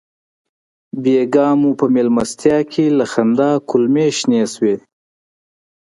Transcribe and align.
بېګا 1.03 1.47
مو 1.59 1.71
په 1.79 1.85
مېلمستیا 1.95 2.57
کې 2.71 2.85
له 2.97 3.05
خندا 3.11 3.51
کولمې 3.69 4.07
شنې 4.17 4.41
شولې. 4.53 4.75